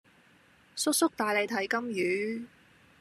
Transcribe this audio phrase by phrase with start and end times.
[0.75, 2.47] 叔叔帶你睇金魚